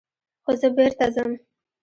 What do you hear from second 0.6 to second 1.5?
زه بېرته ځم.